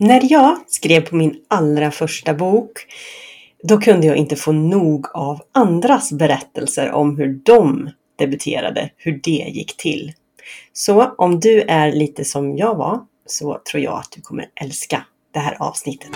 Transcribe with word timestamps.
När 0.00 0.32
jag 0.32 0.58
skrev 0.66 1.00
på 1.00 1.16
min 1.16 1.34
allra 1.48 1.90
första 1.90 2.34
bok, 2.34 2.72
då 3.62 3.78
kunde 3.78 4.06
jag 4.06 4.16
inte 4.16 4.36
få 4.36 4.52
nog 4.52 5.06
av 5.14 5.40
andras 5.52 6.12
berättelser 6.12 6.90
om 6.90 7.16
hur 7.16 7.40
de 7.44 7.90
debuterade, 8.18 8.90
hur 8.96 9.20
det 9.22 9.30
gick 9.30 9.76
till. 9.76 10.12
Så 10.72 11.14
om 11.18 11.40
du 11.40 11.60
är 11.60 11.92
lite 11.92 12.24
som 12.24 12.56
jag 12.56 12.74
var, 12.74 13.00
så 13.26 13.60
tror 13.70 13.82
jag 13.82 13.98
att 13.98 14.12
du 14.16 14.20
kommer 14.20 14.46
älska 14.60 15.04
det 15.34 15.38
här 15.38 15.56
avsnittet. 15.60 16.10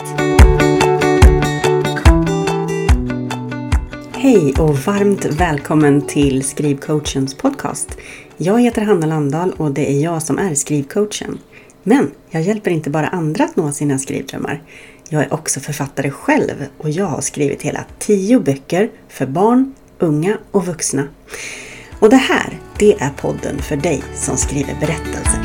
Hej 4.13 4.55
och 4.59 4.79
varmt 4.79 5.25
välkommen 5.25 6.07
till 6.07 6.45
Skrivcoachens 6.45 7.35
podcast. 7.35 7.97
Jag 8.37 8.61
heter 8.61 8.83
Hanna 8.83 9.07
Landahl 9.07 9.53
och 9.53 9.71
det 9.71 9.93
är 9.93 10.03
jag 10.03 10.23
som 10.23 10.39
är 10.39 10.55
skrivcoachen. 10.55 11.39
Men 11.83 12.11
jag 12.31 12.43
hjälper 12.43 12.71
inte 12.71 12.91
bara 12.91 13.09
andra 13.09 13.45
att 13.45 13.57
nå 13.57 13.73
sina 13.73 13.99
skrivdrömmar. 13.99 14.63
Jag 15.09 15.23
är 15.23 15.35
också 15.35 15.61
författare 15.61 16.11
själv 16.11 16.67
och 16.79 16.91
jag 16.91 17.07
har 17.07 17.21
skrivit 17.21 17.63
hela 17.63 17.85
tio 17.99 18.41
böcker 18.41 18.91
för 19.09 19.27
barn, 19.27 19.75
unga 19.99 20.39
och 20.51 20.67
vuxna. 20.67 21.09
Och 21.99 22.11
det 22.11 22.17
här, 22.17 22.59
det 22.79 22.93
är 23.01 23.11
podden 23.11 23.59
för 23.59 23.77
dig 23.77 24.03
som 24.15 24.37
skriver 24.37 24.77
berättelser. 24.81 25.41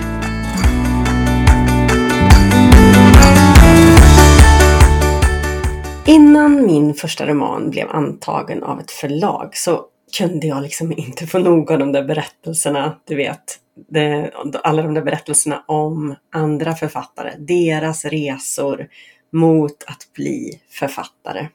Innan 6.06 6.66
min 6.66 6.94
första 6.94 7.26
roman 7.26 7.70
blev 7.70 7.90
antagen 7.90 8.64
av 8.64 8.80
ett 8.80 8.92
förlag 8.92 9.50
så 9.54 9.86
kunde 10.18 10.48
jag 10.48 10.64
liksom 10.64 10.92
inte 10.98 11.28
få 11.28 11.40
nog 11.40 11.72
av 11.72 11.80
de 11.80 11.92
där 11.92 12.04
berättelserna, 12.04 12.98
du 13.08 13.16
vet, 13.16 13.60
det, 13.88 14.32
alla 14.64 14.82
de 14.82 14.94
där 14.94 15.02
berättelserna 15.02 15.64
om 15.68 16.16
andra 16.32 16.76
författare, 16.76 17.34
deras 17.38 18.06
resor 18.06 18.88
mot 19.32 19.84
att 19.88 20.14
bli 20.14 20.62
författare. 20.70 21.48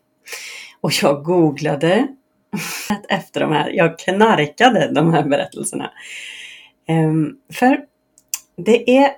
Och 0.80 0.92
jag 1.02 1.24
googlade 1.24 2.08
efter 3.08 3.40
de 3.40 3.52
här, 3.52 3.70
jag 3.70 3.98
knarkade 3.98 4.92
de 4.94 5.12
här 5.12 5.28
berättelserna. 5.28 5.90
Um, 6.88 7.38
för 7.52 7.80
det, 8.56 8.98
är, 8.98 9.10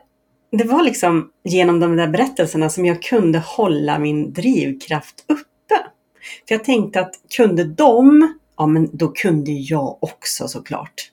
det 0.51 0.65
var 0.65 0.83
liksom 0.83 1.31
genom 1.45 1.81
de 1.81 1.97
där 1.97 2.09
berättelserna 2.09 2.71
som 2.71 2.85
jag 2.85 3.03
kunde 3.03 3.39
hålla 3.39 3.99
min 3.99 4.33
drivkraft 4.33 5.25
uppe. 5.29 5.85
För 6.49 6.55
jag 6.55 6.65
tänkte 6.65 7.01
att 7.01 7.15
kunde 7.37 7.65
de, 7.65 8.35
ja 8.57 8.67
men 8.67 8.91
då 8.93 9.09
kunde 9.09 9.51
jag 9.51 9.99
också 10.05 10.49
såklart. 10.49 11.11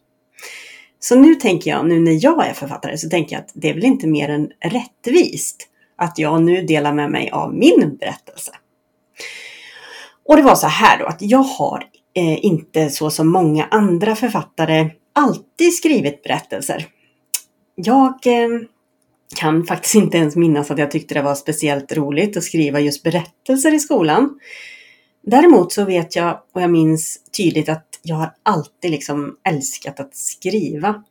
Så 1.03 1.16
nu 1.16 1.35
tänker 1.35 1.71
jag, 1.71 1.88
nu 1.88 1.99
när 1.99 2.23
jag 2.23 2.47
är 2.47 2.53
författare, 2.53 2.97
så 2.97 3.09
tänker 3.09 3.35
jag 3.35 3.41
att 3.41 3.52
det 3.53 3.69
är 3.69 3.73
väl 3.73 3.85
inte 3.85 4.07
mer 4.07 4.30
än 4.30 4.52
rättvist 4.59 5.67
att 5.95 6.19
jag 6.19 6.44
nu 6.44 6.61
delar 6.61 6.94
med 6.94 7.11
mig 7.11 7.30
av 7.31 7.53
min 7.53 7.97
berättelse. 7.99 8.52
Och 10.25 10.38
det 10.38 10.44
var 10.44 10.55
så 10.55 10.67
här 10.67 10.99
då 10.99 11.05
att 11.05 11.22
jag 11.22 11.44
har 11.44 11.83
eh, 12.13 12.45
inte 12.45 12.89
så 12.89 13.09
som 13.09 13.27
många 13.31 13.66
andra 13.72 14.16
författare 14.16 14.89
alltid 15.13 15.73
skrivit 15.73 16.23
berättelser. 16.23 16.88
Jag 17.75 18.27
eh, 18.27 18.49
kan 19.35 19.63
faktiskt 19.63 19.95
inte 19.95 20.17
ens 20.17 20.35
minnas 20.35 20.72
att 20.72 20.79
jag 20.79 20.91
tyckte 20.91 21.13
det 21.13 21.22
var 21.22 21.35
speciellt 21.35 21.91
roligt 21.91 22.38
att 22.38 22.44
skriva 22.44 22.79
just 22.79 23.03
berättelser 23.03 23.73
i 23.73 23.79
skolan. 23.79 24.39
Däremot 25.23 25.73
så 25.73 25.85
vet 25.85 26.16
jag 26.16 26.41
och 26.53 26.61
jag 26.61 26.72
minns 26.72 27.19
tydligt 27.38 27.69
att 27.69 27.88
jag 28.02 28.16
har 28.16 28.33
alltid 28.44 28.91
liksom 28.91 29.35
älskat 29.44 29.99
att 29.99 30.16
skriva. 30.16 31.03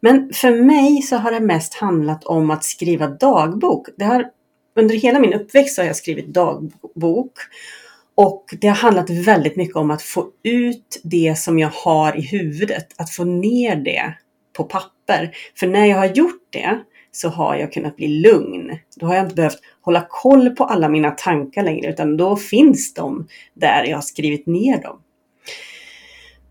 Men 0.00 0.32
för 0.32 0.62
mig 0.62 1.02
så 1.02 1.16
har 1.16 1.32
det 1.32 1.40
mest 1.40 1.74
handlat 1.74 2.24
om 2.24 2.50
att 2.50 2.64
skriva 2.64 3.06
dagbok. 3.08 3.86
Det 3.96 4.04
har, 4.04 4.26
under 4.76 4.94
hela 4.94 5.18
min 5.18 5.34
uppväxt 5.34 5.78
har 5.78 5.84
jag 5.84 5.96
skrivit 5.96 6.34
dagbok. 6.34 7.32
Och 8.14 8.44
det 8.60 8.68
har 8.68 8.74
handlat 8.74 9.10
väldigt 9.10 9.56
mycket 9.56 9.76
om 9.76 9.90
att 9.90 10.02
få 10.02 10.26
ut 10.42 11.00
det 11.04 11.38
som 11.38 11.58
jag 11.58 11.70
har 11.74 12.18
i 12.18 12.20
huvudet, 12.20 12.86
att 12.96 13.10
få 13.10 13.24
ner 13.24 13.76
det 13.76 14.14
på 14.56 14.64
papper. 14.64 15.36
För 15.58 15.66
när 15.66 15.86
jag 15.86 15.96
har 15.96 16.06
gjort 16.06 16.46
det 16.50 16.78
så 17.12 17.28
har 17.28 17.56
jag 17.56 17.72
kunnat 17.72 17.96
bli 17.96 18.08
lugn. 18.08 18.78
Då 18.96 19.06
har 19.06 19.14
jag 19.14 19.24
inte 19.24 19.34
behövt 19.34 19.60
hålla 19.80 20.06
koll 20.08 20.50
på 20.50 20.64
alla 20.64 20.88
mina 20.88 21.10
tankar 21.10 21.62
längre, 21.62 21.90
utan 21.90 22.16
då 22.16 22.36
finns 22.36 22.94
de 22.94 23.26
där 23.54 23.84
jag 23.84 23.96
har 23.96 24.02
skrivit 24.02 24.46
ner 24.46 24.82
dem. 24.82 25.00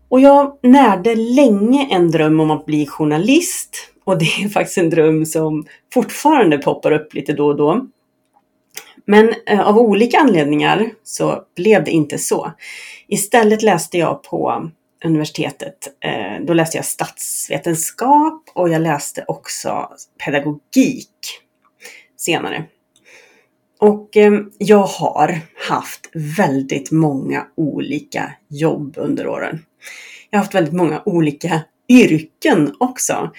Och 0.08 0.20
jag 0.20 0.58
närde 0.62 1.14
länge 1.14 1.88
en 1.90 2.10
dröm 2.10 2.40
om 2.40 2.50
att 2.50 2.66
bli 2.66 2.86
journalist. 2.86 3.76
Och 4.04 4.18
det 4.18 4.24
är 4.24 4.48
faktiskt 4.48 4.78
en 4.78 4.90
dröm 4.90 5.26
som 5.26 5.66
fortfarande 5.94 6.58
poppar 6.58 6.92
upp 6.92 7.14
lite 7.14 7.32
då 7.32 7.46
och 7.46 7.56
då. 7.56 7.86
Men 9.04 9.34
eh, 9.46 9.60
av 9.60 9.78
olika 9.78 10.18
anledningar 10.18 10.90
så 11.04 11.42
blev 11.56 11.84
det 11.84 11.90
inte 11.90 12.18
så. 12.18 12.52
Istället 13.06 13.62
läste 13.62 13.98
jag 13.98 14.22
på 14.22 14.70
universitetet, 15.04 15.88
eh, 16.04 16.44
då 16.46 16.52
läste 16.52 16.78
jag 16.78 16.84
statsvetenskap 16.84 18.42
och 18.54 18.68
jag 18.68 18.82
läste 18.82 19.24
också 19.28 19.88
pedagogik 20.24 21.10
senare. 22.16 22.64
Och 23.80 24.16
eh, 24.16 24.32
jag 24.58 24.86
har 24.86 25.40
haft 25.68 26.10
väldigt 26.14 26.90
många 26.90 27.46
olika 27.56 28.32
jobb 28.48 28.94
under 28.98 29.26
åren. 29.28 29.64
Jag 30.30 30.38
har 30.38 30.44
haft 30.44 30.54
väldigt 30.54 30.74
många 30.74 31.02
olika 31.06 31.60
yrken 31.88 32.74
också. 32.78 33.30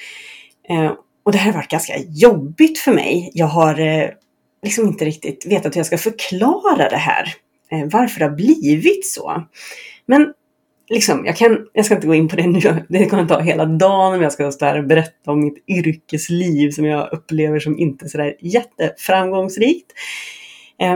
Eh, 0.69 0.93
och 1.23 1.31
det 1.31 1.37
här 1.37 1.51
har 1.51 1.59
varit 1.59 1.71
ganska 1.71 1.93
jobbigt 2.09 2.79
för 2.79 2.93
mig. 2.93 3.31
Jag 3.33 3.45
har 3.45 3.79
eh, 3.79 4.09
liksom 4.63 4.87
inte 4.87 5.05
riktigt 5.05 5.45
vetat 5.45 5.75
hur 5.75 5.79
jag 5.79 5.85
ska 5.85 5.97
förklara 5.97 6.89
det 6.89 6.97
här. 6.97 7.33
Eh, 7.71 7.87
varför 7.91 8.19
det 8.19 8.25
har 8.25 8.35
blivit 8.35 9.07
så. 9.07 9.43
Men 10.05 10.33
liksom, 10.89 11.25
jag, 11.25 11.35
kan, 11.35 11.67
jag 11.73 11.85
ska 11.85 11.95
inte 11.95 12.07
gå 12.07 12.15
in 12.15 12.27
på 12.27 12.35
det 12.35 12.47
nu. 12.47 12.85
Det 12.89 13.05
kommer 13.05 13.25
ta 13.25 13.39
hela 13.39 13.65
dagen 13.65 14.15
om 14.15 14.21
jag 14.21 14.31
ska 14.31 14.51
stå 14.51 14.65
här 14.65 14.77
och 14.77 14.87
berätta 14.87 15.31
om 15.31 15.41
mitt 15.41 15.63
yrkesliv 15.67 16.71
som 16.71 16.85
jag 16.85 17.13
upplever 17.13 17.59
som 17.59 17.79
inte 17.79 18.09
sådär 18.09 18.35
jätteframgångsrikt. 18.39 19.91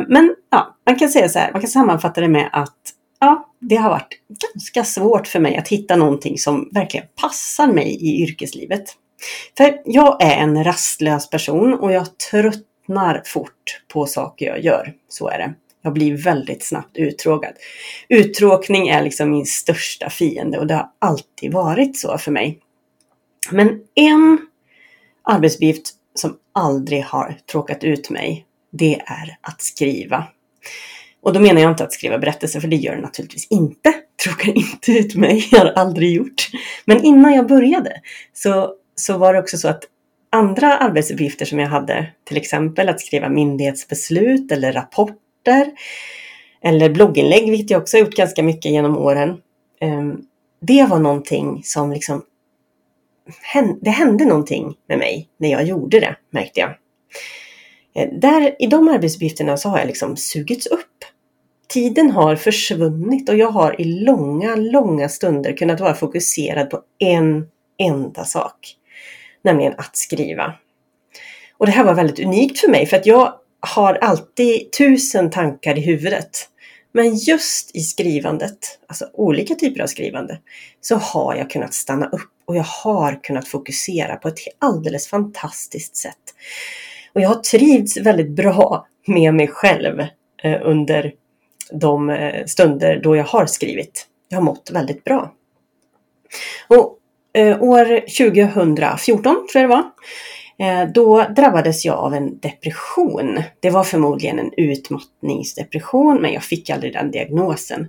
Men 0.08 0.36
ja, 0.52 0.78
man 0.86 1.00
kan 1.00 1.09
säga 1.09 1.30
så 1.30 1.40
här, 1.40 1.52
man 1.52 1.62
kan 1.62 1.69
sammanfatta 1.69 2.22
det 2.22 2.28
med 2.28 2.50
att 2.52 2.94
ja, 3.24 3.50
det 3.60 3.76
har 3.76 3.90
varit 3.90 4.20
ganska 4.54 4.84
svårt 4.84 5.28
för 5.28 5.40
mig 5.40 5.58
att 5.58 5.68
hitta 5.68 5.96
någonting 5.96 6.38
som 6.38 6.70
verkligen 6.72 7.06
passar 7.22 7.68
mig 7.68 7.88
i 7.88 8.24
yrkeslivet. 8.24 8.84
För 9.58 9.82
jag 9.86 10.24
är 10.24 10.38
en 10.38 10.64
rastlös 10.64 11.30
person 11.30 11.74
och 11.74 11.92
jag 11.92 12.18
tröttnar 12.32 13.22
fort 13.26 13.82
på 13.94 14.06
saker 14.06 14.46
jag 14.46 14.64
gör. 14.64 14.94
Så 15.10 15.30
är 15.30 15.38
det. 15.38 15.54
Jag 15.82 15.94
blir 15.94 16.24
väldigt 16.24 16.64
snabbt 16.64 16.98
uttråkad. 16.98 17.54
Uttråkning 18.10 18.88
är 18.88 19.04
liksom 19.04 19.32
min 19.32 19.46
största 19.46 20.10
fiende 20.10 20.60
och 20.60 20.68
det 20.68 20.74
har 20.74 20.90
alltid 21.00 21.54
varit 21.54 21.98
så 21.98 22.18
för 22.18 22.32
mig. 22.32 22.60
Men 23.52 23.82
en 23.96 24.40
arbetsuppgift 25.24 25.90
som 26.16 26.38
aldrig 26.54 27.04
har 27.04 27.38
tråkat 27.52 27.84
ut 27.84 28.10
mig, 28.10 28.46
det 28.72 29.02
är 29.06 29.38
att 29.42 29.62
skriva. 29.62 30.28
Och 31.24 31.34
då 31.34 31.40
menar 31.40 31.62
jag 31.62 31.72
inte 31.72 31.84
att 31.84 31.94
skriva 31.94 32.18
berättelser, 32.18 32.60
för 32.60 32.68
det 32.68 32.76
gör 32.76 32.96
det 32.96 33.02
naturligtvis 33.02 33.48
inte. 33.50 33.94
Tråkar 34.24 34.58
inte 34.58 34.92
ut 34.92 35.16
mig, 35.16 35.48
jag 35.52 35.60
har 35.60 35.72
aldrig 35.72 36.14
gjort. 36.14 36.50
Men 36.86 37.04
innan 37.04 37.34
jag 37.34 37.48
började 37.48 38.02
så, 38.34 38.74
så 38.96 39.18
var 39.18 39.34
det 39.34 39.40
också 39.40 39.58
så 39.58 39.68
att 39.68 39.84
andra 40.30 40.78
arbetsuppgifter 40.78 41.46
som 41.46 41.60
jag 41.60 41.68
hade, 41.68 42.08
till 42.24 42.38
exempel 42.38 42.90
att 42.90 43.02
skriva 43.02 43.30
myndighetsbeslut 43.30 44.52
eller 44.52 44.74
rapporter 44.74 45.72
eller 46.64 46.90
blogginlägg, 46.90 47.50
vilket 47.50 47.70
jag 47.70 47.82
också 47.82 47.98
har 47.98 48.02
gjort 48.02 48.16
ganska 48.16 48.44
mycket 48.44 48.72
genom 48.72 48.98
åren. 48.98 49.38
Ehm, 49.82 50.22
det 50.62 50.86
var 50.90 51.00
någonting 51.00 51.62
som 51.64 51.92
liksom, 51.92 52.24
det 53.82 53.90
hände 53.90 54.26
någonting 54.26 54.76
med 54.88 54.98
mig 54.98 55.30
när 55.38 55.50
jag 55.50 55.64
gjorde 55.64 56.00
det, 56.00 56.16
märkte 56.30 56.60
jag. 56.60 56.70
Eh, 57.96 58.10
där, 58.20 58.56
I 58.60 58.68
de 58.68 58.88
arbetsuppgifterna 58.88 59.58
så 59.58 59.70
har 59.70 59.80
jag 59.80 59.88
liksom 59.88 60.18
sugits 60.18 60.68
upp. 60.68 61.06
Tiden 61.74 62.12
har 62.12 62.36
försvunnit 62.36 63.30
och 63.30 63.38
jag 63.38 63.52
har 63.52 63.81
i 63.81 63.84
långa, 63.84 64.56
långa 64.56 65.10
stunder 65.10 65.58
kunnat 65.58 65.80
vara 65.80 65.94
fokuserad 65.94 66.70
på 66.70 66.81
en 67.00 67.48
enda 67.78 68.25
sak. 68.25 68.75
Nämligen 69.44 69.74
att 69.78 69.98
skriva. 69.98 70.54
Och 71.58 71.66
det 71.66 71.72
här 71.72 71.84
var 71.84 71.94
väldigt 71.94 72.25
unikt 72.25 72.60
för 72.60 72.68
mig 72.68 72.86
för 72.86 72.98
att 72.98 73.06
jag 73.06 73.34
har 73.60 73.94
alltid 73.94 74.72
tusen 74.72 75.30
tankar 75.30 75.78
i 75.78 75.81
huvudet. 75.81 76.50
Men 76.92 77.16
just 77.16 77.76
i 77.76 77.80
skrivandet, 77.80 78.80
alltså 78.88 79.10
olika 79.14 79.56
typer 79.56 79.84
av 79.84 79.88
skrivande, 79.88 80.40
så 80.81 80.96
har 80.96 81.36
jag 81.36 81.50
kunnat 81.50 81.74
stanna 81.74 82.06
upp 82.06 82.31
och 82.46 82.56
jag 82.56 82.64
har 82.64 83.24
kunnat 83.24 83.48
fokusera 83.48 84.16
på 84.16 84.28
ett 84.28 84.40
alldeles 84.60 85.08
fantastiskt 85.08 85.96
sätt. 85.96 86.36
Och 87.14 87.22
jag 87.22 87.30
har 87.30 87.42
trivts 87.42 87.98
väldigt 87.98 88.30
bra 88.30 88.88
med 89.08 89.34
mig 89.34 89.48
själv 89.48 90.00
eh, 90.44 90.62
under 90.64 91.14
de 91.71 92.10
eh, 92.10 92.45
stunder 92.45 93.00
då 93.04 93.15
jag 93.15 93.24
har 93.24 93.45
skrivit. 93.45 94.07
Jag 94.30 94.38
har 94.38 94.44
mått 94.44 94.69
väldigt 94.74 95.04
bra. 95.04 95.33
Och 96.68 96.98
eh, 97.33 97.63
år 97.63 97.86
2014 98.00 99.24
tror 99.24 99.48
jag 99.54 99.63
det 99.63 99.75
var, 99.75 99.83
Eh, 100.60 100.88
då 100.94 101.25
drabbades 101.36 101.86
jag 101.86 101.95
av 101.95 102.13
en 102.13 102.39
depression. 102.39 103.44
Det 103.60 103.69
var 103.69 103.83
förmodligen 103.83 104.39
en 104.39 104.51
utmattningsdepression, 104.57 106.21
men 106.21 106.33
jag 106.33 106.44
fick 106.44 106.69
aldrig 106.69 106.94
den 106.94 107.12
diagnosen. 107.12 107.88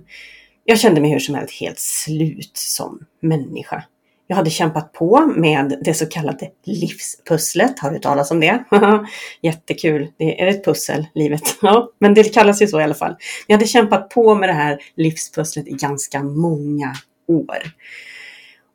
Jag 0.63 0.79
kände 0.79 1.01
mig 1.01 1.11
hur 1.11 1.19
som 1.19 1.35
helst 1.35 1.59
helt 1.59 1.79
slut 1.79 2.51
som 2.53 3.05
människa. 3.21 3.83
Jag 4.27 4.35
hade 4.35 4.49
kämpat 4.49 4.93
på 4.93 5.25
med 5.35 5.81
det 5.81 5.93
så 5.93 6.05
kallade 6.05 6.49
livspusslet. 6.63 7.79
Har 7.79 7.91
du 7.91 7.99
talat 7.99 8.31
om 8.31 8.39
det? 8.39 8.63
Jättekul. 9.41 10.07
Det 10.17 10.41
är 10.41 10.47
ett 10.47 10.65
pussel, 10.65 11.05
livet. 11.13 11.41
Ja, 11.61 11.89
men 11.99 12.13
det 12.13 12.33
kallas 12.33 12.61
ju 12.61 12.67
så 12.67 12.79
i 12.79 12.83
alla 12.83 12.93
fall. 12.93 13.15
Jag 13.47 13.55
hade 13.55 13.67
kämpat 13.67 14.09
på 14.09 14.35
med 14.35 14.49
det 14.49 14.53
här 14.53 14.79
livspusslet 14.95 15.67
i 15.67 15.71
ganska 15.71 16.23
många 16.23 16.95
år. 17.27 17.57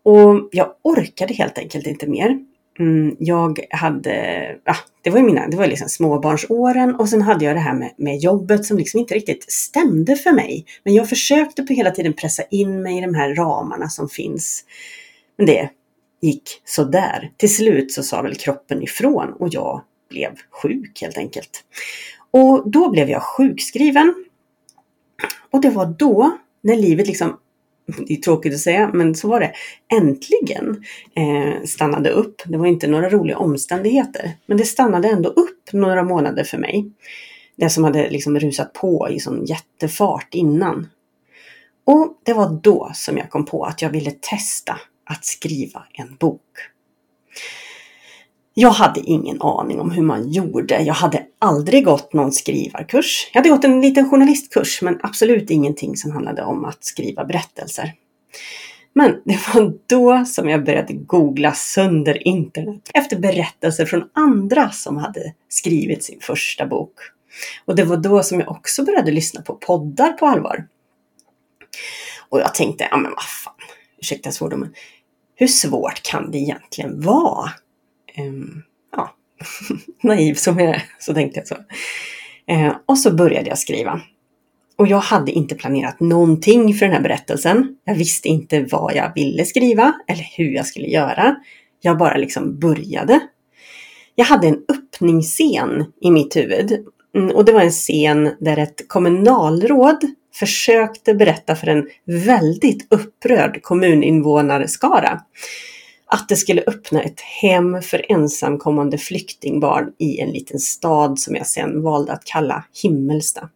Och 0.02 0.49
jag 0.52 0.73
orkade 0.82 1.35
helt 1.35 1.58
enkelt 1.58 1.87
inte 1.87 2.06
mer. 2.06 2.38
Mm, 2.79 3.17
jag 3.19 3.61
hade, 3.70 4.46
ja, 4.64 4.76
det 5.03 5.11
var 5.11 5.19
ju 5.19 5.25
mina, 5.25 5.49
det 5.49 5.56
var 5.56 5.67
liksom 5.67 5.88
småbarnsåren 5.88 6.94
och 6.94 7.08
sen 7.08 7.23
hade 7.23 7.44
jag 7.44 7.56
det 7.56 7.61
här 7.61 7.75
med, 7.75 7.94
med 7.96 8.19
jobbet 8.19 8.64
som 8.64 8.79
liksom 8.79 9.00
inte 9.00 9.14
riktigt 9.14 9.53
stämde 9.53 10.17
för 10.17 10.32
mig. 10.32 10.67
Men 10.85 10.94
jag 10.94 11.08
försökte 11.08 11.62
på 11.62 11.73
hela 11.73 11.91
tiden 11.91 12.12
pressa 12.12 12.43
in 12.50 12.82
mig 12.82 12.99
i 12.99 13.00
de 13.00 13.14
här 13.14 13.35
ramarna 13.35 13.88
som 13.88 14.08
finns. 14.08 14.64
Men 15.41 15.47
det 15.47 15.71
gick 16.21 16.63
sådär. 16.65 17.33
Till 17.37 17.55
slut 17.55 17.93
så 17.93 18.03
sa 18.03 18.23
väl 18.23 18.35
kroppen 18.35 18.83
ifrån 18.83 19.33
och 19.33 19.49
jag 19.51 19.83
blev 20.11 20.31
sjuk 20.51 21.03
helt 21.03 21.19
enkelt. 21.19 21.65
Och 22.31 22.71
då 22.71 22.91
blev 22.91 23.11
jag 23.11 23.23
sjukskriven. 23.23 24.15
Och 25.51 25.61
det 25.61 25.71
var 25.71 25.87
då, 25.99 26.39
när 26.63 26.77
livet 26.77 27.07
liksom 27.07 27.39
det 28.07 28.15
är 28.15 28.17
tråkigt 28.17 28.55
att 28.55 28.61
säga, 28.61 28.91
men 28.95 29.15
så 29.15 29.29
var 29.29 29.41
det. 29.41 29.53
Äntligen 30.01 30.85
eh, 31.15 31.65
stannade 31.65 32.11
upp. 32.11 32.43
Det 32.47 32.59
var 32.59 32.67
inte 32.67 32.87
några 32.87 33.11
roliga 33.11 33.39
omständigheter, 33.39 34.33
men 34.47 34.59
det 34.59 34.65
stannade 34.65 35.09
ändå 35.09 35.29
upp 35.29 35.73
några 35.73 36.03
månader 36.03 36.45
för 36.45 36.59
mig. 36.59 36.91
Det 37.57 37.71
som 37.71 37.85
hade 37.85 38.11
liksom 38.11 38.39
rusat 38.39 38.73
på 38.73 39.09
i 39.11 39.21
sån 39.21 39.45
jättefart 39.45 40.29
innan. 40.35 40.89
Och 41.85 42.21
det 42.23 42.33
var 42.33 42.61
då 42.63 42.91
som 42.95 43.19
jag 43.19 43.31
kom 43.31 43.45
på 43.45 43.65
att 43.65 43.83
jag 43.83 43.91
ville 43.91 44.11
testa 44.11 44.81
att 45.11 45.25
skriva 45.25 45.85
en 45.93 46.17
bok. 46.17 46.41
Jag 48.55 48.71
hade 48.71 49.01
ingen 49.01 49.43
aning 49.43 49.81
om 49.81 49.91
hur 49.91 50.03
man 50.03 50.33
gjorde. 50.33 50.83
Jag 50.83 50.95
hade 50.95 51.27
aldrig 51.39 51.85
gått 51.85 52.12
någon 52.12 52.33
skrivarkurs. 52.33 53.31
Jag 53.33 53.41
hade 53.41 53.49
gått 53.49 53.65
en 53.65 53.81
liten 53.81 54.11
journalistkurs 54.11 54.83
men 54.83 55.01
absolut 55.03 55.51
ingenting 55.51 55.97
som 55.97 56.11
handlade 56.11 56.43
om 56.43 56.65
att 56.65 56.85
skriva 56.85 57.25
berättelser. 57.25 57.93
Men 58.93 59.23
det 59.25 59.39
var 59.55 59.75
då 59.87 60.25
som 60.25 60.49
jag 60.49 60.65
började 60.65 60.93
googla 60.93 61.53
sönder 61.53 62.29
internet 62.29 62.91
efter 62.95 63.19
berättelser 63.19 63.87
från 63.87 64.09
andra 64.13 64.71
som 64.71 64.97
hade 64.97 65.35
skrivit 65.49 66.05
sin 66.05 66.21
första 66.21 66.67
bok. 66.67 66.95
Och 67.65 67.77
det 67.77 67.85
var 67.85 67.97
då 67.97 68.23
som 68.23 68.41
jag 68.41 68.51
också 68.51 68.85
började 68.85 69.11
lyssna 69.11 69.43
på 69.43 69.55
poddar 69.55 70.13
på 70.13 70.27
allvar. 70.27 70.67
Och 72.29 72.41
jag 72.41 72.55
tänkte, 72.55 72.89
ja 72.91 72.97
men 72.97 73.11
vad 73.11 73.23
fan, 73.23 73.55
ursäkta 73.99 74.33
svordomen, 74.33 74.75
hur 75.41 75.47
svårt 75.47 76.03
kan 76.03 76.31
det 76.31 76.39
egentligen 76.39 77.01
vara? 77.01 77.51
Um, 78.19 78.63
ja, 78.97 79.15
naiv 80.03 80.35
som 80.35 80.59
jag 80.59 80.69
är, 80.69 80.83
så 80.99 81.15
tänkte 81.15 81.41
jag 81.41 81.47
så. 81.47 81.55
Uh, 82.53 82.77
och 82.87 82.99
så 82.99 83.15
började 83.15 83.49
jag 83.49 83.59
skriva. 83.59 84.01
Och 84.77 84.87
jag 84.87 85.01
hade 85.01 85.33
inte 85.33 85.55
planerat 85.55 86.01
någonting 86.01 86.75
för 86.75 86.87
den 86.87 86.95
här 86.95 87.03
berättelsen. 87.03 87.77
Jag 87.85 87.95
visste 87.95 88.29
inte 88.29 88.67
vad 88.71 88.95
jag 88.95 89.15
ville 89.15 89.45
skriva 89.45 89.93
eller 90.09 90.29
hur 90.37 90.51
jag 90.51 90.67
skulle 90.67 90.87
göra. 90.87 91.37
Jag 91.81 91.99
bara 91.99 92.17
liksom 92.17 92.59
började. 92.59 93.21
Jag 94.15 94.25
hade 94.25 94.49
en 94.49 94.65
öppningsscen 94.69 95.93
i 96.01 96.11
mitt 96.11 96.37
huvud. 96.37 96.87
Mm, 97.17 97.37
och 97.37 97.45
det 97.45 97.53
var 97.53 97.61
en 97.61 97.71
scen 97.71 98.31
där 98.41 98.57
ett 98.57 98.89
kommunalråd 98.89 100.15
försökte 100.35 101.15
berätta 101.15 101.56
för 101.56 101.67
en 101.67 101.88
väldigt 102.05 102.93
upprörd 102.93 103.62
kommuninvånarskara 103.62 105.21
att 106.12 106.29
det 106.29 106.37
skulle 106.37 106.62
öppna 106.67 107.03
ett 107.03 107.21
hem 107.21 107.82
för 107.82 108.06
ensamkommande 108.09 108.99
flyktingbarn 108.99 109.93
i 109.99 110.21
en 110.21 110.31
liten 110.31 110.59
stad 110.59 111.19
som 111.19 111.37
jag 111.37 111.47
sen 111.47 111.82
valde 111.82 112.12
att 112.12 112.25
kalla 112.25 112.65
Himmelsta. 112.82 113.49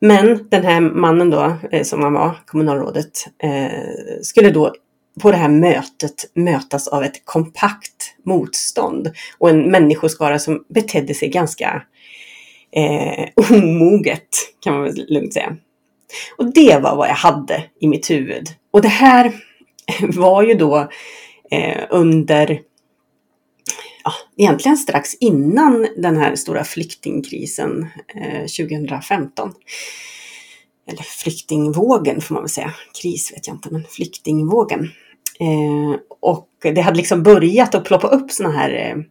Men 0.00 0.48
den 0.48 0.64
här 0.64 0.80
mannen 0.80 1.30
då, 1.30 1.56
eh, 1.72 1.82
som 1.82 2.02
han 2.02 2.12
var, 2.12 2.34
kommunalrådet, 2.46 3.26
eh, 3.42 4.20
skulle 4.22 4.50
då 4.50 4.74
på 5.22 5.30
det 5.30 5.36
här 5.36 5.48
mötet 5.48 6.30
mötas 6.34 6.88
av 6.88 7.04
ett 7.04 7.22
kompakt 7.24 8.14
motstånd 8.24 9.10
och 9.38 9.50
en 9.50 9.70
människoskara 9.70 10.38
som 10.38 10.64
betedde 10.68 11.14
sig 11.14 11.28
ganska 11.28 11.82
eh, 12.72 13.28
omoget, 13.56 14.28
kan 14.60 14.74
man 14.74 14.82
väl 14.82 15.06
lugnt 15.08 15.32
säga. 15.32 15.56
Och 16.36 16.52
det 16.54 16.78
var 16.82 16.96
vad 16.96 17.08
jag 17.08 17.14
hade 17.14 17.64
i 17.80 17.88
mitt 17.88 18.10
huvud. 18.10 18.48
Och 18.70 18.82
det 18.82 18.88
här 18.88 19.32
var 20.02 20.42
ju 20.42 20.54
då 20.54 20.88
eh, 21.50 21.84
under, 21.90 22.60
ja, 24.04 24.12
egentligen 24.36 24.76
strax 24.76 25.14
innan 25.14 25.86
den 25.96 26.16
här 26.16 26.34
stora 26.34 26.64
flyktingkrisen 26.64 27.86
eh, 28.14 28.40
2015. 28.40 29.52
Eller 30.90 31.02
flyktingvågen 31.02 32.20
får 32.20 32.34
man 32.34 32.42
väl 32.42 32.50
säga. 32.50 32.74
Kris 33.02 33.32
vet 33.32 33.46
jag 33.46 33.56
inte, 33.56 33.68
men 33.70 33.84
flyktingvågen. 33.84 34.90
Eh, 35.40 36.00
och 36.20 36.48
det 36.62 36.80
hade 36.80 36.96
liksom 36.96 37.22
börjat 37.22 37.74
att 37.74 37.84
ploppa 37.84 38.08
upp 38.08 38.30
sådana 38.30 38.54
här 38.54 38.70
eh, 38.70 39.02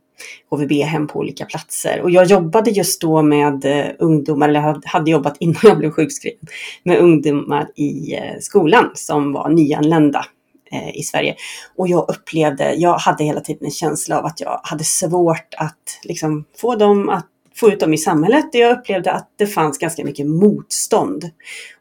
HVB-hem 0.49 1.07
på 1.07 1.19
olika 1.19 1.45
platser. 1.45 2.01
Och 2.01 2.11
jag 2.11 2.25
jobbade 2.25 2.71
just 2.71 3.01
då 3.01 3.21
med 3.21 3.65
eh, 3.65 3.91
ungdomar, 3.99 4.49
eller 4.49 4.87
hade 4.87 5.11
jobbat 5.11 5.37
innan 5.39 5.61
jag 5.63 5.77
blev 5.77 5.91
sjukskriven, 5.91 6.47
med 6.83 6.97
ungdomar 6.97 7.67
i 7.75 8.15
eh, 8.15 8.39
skolan 8.39 8.91
som 8.93 9.33
var 9.33 9.49
nyanlända 9.49 10.25
eh, 10.71 10.97
i 10.97 11.03
Sverige. 11.03 11.35
Och 11.75 11.87
jag 11.87 12.09
upplevde, 12.09 12.73
jag 12.73 12.97
hade 12.97 13.23
hela 13.23 13.41
tiden 13.41 13.65
en 13.65 13.71
känsla 13.71 14.19
av 14.19 14.25
att 14.25 14.41
jag 14.41 14.59
hade 14.63 14.83
svårt 14.83 15.53
att 15.57 15.99
liksom 16.03 16.45
få 16.57 16.75
dem 16.75 17.09
att 17.09 17.27
få 17.55 17.71
ut 17.71 17.79
dem 17.79 17.93
i 17.93 17.97
samhället. 17.97 18.45
Jag 18.51 18.77
upplevde 18.77 19.11
att 19.11 19.33
det 19.35 19.47
fanns 19.47 19.77
ganska 19.77 20.03
mycket 20.03 20.27
motstånd. 20.27 21.29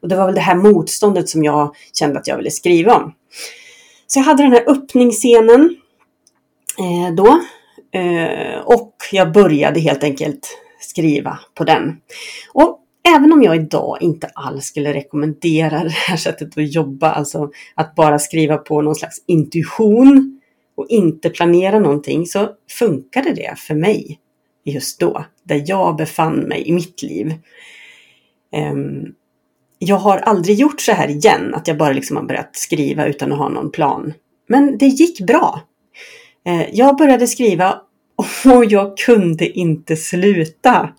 Och 0.01 0.07
det 0.07 0.15
var 0.15 0.25
väl 0.25 0.35
det 0.35 0.41
här 0.41 0.55
motståndet 0.55 1.29
som 1.29 1.43
jag 1.43 1.75
kände 1.93 2.19
att 2.19 2.27
jag 2.27 2.37
ville 2.37 2.51
skriva 2.51 2.95
om. 2.95 3.13
Så 4.07 4.19
jag 4.19 4.23
hade 4.23 4.43
den 4.43 4.51
här 4.51 4.63
öppningsscenen 4.67 5.77
eh, 6.79 7.15
då 7.15 7.41
Eh, 7.91 8.59
och 8.65 8.95
jag 9.11 9.31
började 9.31 9.79
helt 9.79 10.03
enkelt 10.03 10.57
skriva 10.79 11.39
på 11.55 11.63
den. 11.63 11.97
Och 12.53 12.79
även 13.15 13.33
om 13.33 13.43
jag 13.43 13.55
idag 13.55 13.97
inte 14.01 14.27
alls 14.33 14.65
skulle 14.65 14.93
rekommendera 14.93 15.83
det 15.83 15.89
här 15.89 16.17
sättet 16.17 16.57
att 16.57 16.73
jobba, 16.73 17.11
alltså 17.11 17.49
att 17.75 17.95
bara 17.95 18.19
skriva 18.19 18.57
på 18.57 18.81
någon 18.81 18.95
slags 18.95 19.23
intuition 19.27 20.41
och 20.77 20.85
inte 20.89 21.29
planera 21.29 21.79
någonting, 21.79 22.25
så 22.25 22.49
funkade 22.79 23.33
det 23.33 23.55
för 23.57 23.75
mig 23.75 24.19
just 24.65 24.99
då, 24.99 25.25
där 25.43 25.63
jag 25.65 25.95
befann 25.95 26.39
mig 26.39 26.67
i 26.67 26.73
mitt 26.73 27.03
liv. 27.03 27.33
Ehm, 28.53 29.05
jag 29.79 29.95
har 29.95 30.17
aldrig 30.17 30.57
gjort 30.57 30.81
så 30.81 30.91
här 30.91 31.07
igen, 31.07 31.55
att 31.55 31.67
jag 31.67 31.77
bara 31.77 31.93
liksom 31.93 32.17
har 32.17 32.23
börjat 32.23 32.55
skriva 32.55 33.05
utan 33.05 33.31
att 33.31 33.37
ha 33.37 33.49
någon 33.49 33.71
plan. 33.71 34.13
Men 34.47 34.77
det 34.77 34.85
gick 34.85 35.21
bra. 35.21 35.61
Eh, 36.47 36.69
jag 36.71 36.97
började 36.97 37.27
skriva 37.27 37.81
och 38.15 38.65
jag 38.65 38.97
kunde 38.97 39.49
inte 39.49 39.95
sluta. 39.95 40.89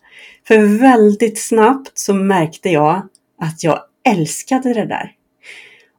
För 0.49 0.79
väldigt 0.79 1.41
snabbt 1.41 1.99
så 1.99 2.15
märkte 2.15 2.71
jag 2.71 3.09
att 3.41 3.65
jag 3.65 3.81
älskade 4.09 4.75
det 4.75 4.87
där. 4.87 5.13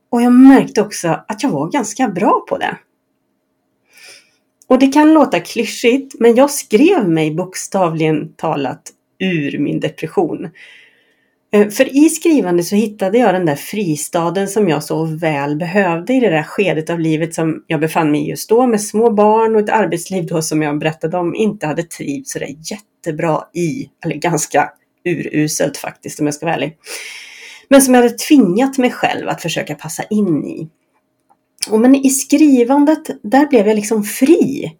Och 0.09 0.21
jag 0.21 0.33
märkte 0.33 0.81
också 0.81 1.23
att 1.27 1.43
jag 1.43 1.49
var 1.49 1.71
ganska 1.71 2.07
bra 2.07 2.45
på 2.49 2.57
det. 2.57 2.77
Och 4.67 4.79
det 4.79 4.87
kan 4.87 5.13
låta 5.13 5.39
klyschigt, 5.39 6.15
men 6.19 6.35
jag 6.35 6.51
skrev 6.51 7.09
mig 7.09 7.35
bokstavligen 7.35 8.33
talat 8.33 8.81
ur 9.19 9.57
min 9.57 9.79
depression. 9.79 10.49
Eh, 11.51 11.69
för 11.69 12.05
i 12.05 12.09
skrivande 12.09 12.63
så 12.63 12.75
hittade 12.75 13.17
jag 13.17 13.33
den 13.33 13.45
där 13.45 13.55
fristaden 13.55 14.47
som 14.47 14.69
jag 14.69 14.83
så 14.83 15.05
väl 15.05 15.55
behövde 15.55 16.13
i 16.13 16.19
det 16.19 16.29
där 16.29 16.43
skedet 16.43 16.89
av 16.89 16.99
livet 16.99 17.33
som 17.33 17.63
jag 17.67 17.79
befann 17.79 18.11
mig 18.11 18.21
i 18.21 18.29
just 18.29 18.49
då 18.49 18.67
med 18.67 18.81
små 18.81 19.09
barn 19.11 19.55
och 19.55 19.61
ett 19.61 19.69
arbetsliv 19.69 20.25
då 20.25 20.41
som 20.41 20.61
jag 20.61 20.79
berättade 20.79 21.17
om 21.17 21.35
inte 21.35 21.67
hade 21.67 21.83
trivts 21.83 22.31
sådär 22.31 22.55
jättebra 22.71 23.43
i. 23.53 23.89
Eller 24.03 24.15
ganska 24.15 24.69
uruselt 25.05 25.77
faktiskt 25.77 26.19
om 26.19 26.25
jag 26.25 26.35
ska 26.35 26.45
vara 26.45 26.55
ärlig. 26.55 26.77
Men 27.69 27.81
som 27.81 27.93
jag 27.93 28.01
hade 28.01 28.15
tvingat 28.15 28.77
mig 28.77 28.91
själv 28.91 29.29
att 29.29 29.41
försöka 29.41 29.75
passa 29.75 30.03
in 30.03 30.45
i. 30.45 30.69
Och 31.69 31.79
men 31.79 31.95
i 31.95 32.09
skrivandet, 32.09 33.23
där 33.23 33.47
blev 33.47 33.67
jag 33.67 33.75
liksom 33.75 34.03
fri. 34.03 34.71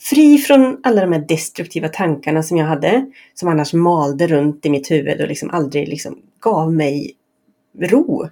Fri 0.00 0.38
från 0.38 0.80
alla 0.82 1.00
de 1.00 1.12
här 1.12 1.24
destruktiva 1.28 1.88
tankarna 1.88 2.42
som 2.42 2.56
jag 2.56 2.66
hade, 2.66 3.10
som 3.34 3.48
annars 3.48 3.72
malde 3.72 4.26
runt 4.26 4.66
i 4.66 4.70
mitt 4.70 4.90
huvud 4.90 5.20
och 5.20 5.28
liksom 5.28 5.50
aldrig 5.50 5.88
liksom 5.88 6.18
gav 6.40 6.72
mig 6.72 7.12
ro. 7.80 8.28